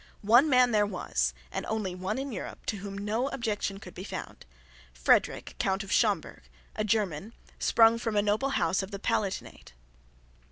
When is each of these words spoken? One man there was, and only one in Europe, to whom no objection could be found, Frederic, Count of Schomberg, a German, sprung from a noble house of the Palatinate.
One 0.25 0.49
man 0.49 0.71
there 0.71 0.87
was, 0.87 1.31
and 1.51 1.63
only 1.67 1.93
one 1.93 2.17
in 2.17 2.31
Europe, 2.31 2.65
to 2.65 2.77
whom 2.77 2.97
no 2.97 3.27
objection 3.27 3.77
could 3.79 3.93
be 3.93 4.03
found, 4.03 4.47
Frederic, 4.95 5.53
Count 5.59 5.83
of 5.83 5.91
Schomberg, 5.91 6.41
a 6.75 6.83
German, 6.83 7.33
sprung 7.59 7.99
from 7.99 8.15
a 8.15 8.23
noble 8.23 8.49
house 8.49 8.81
of 8.81 8.89
the 8.89 8.97
Palatinate. 8.97 9.73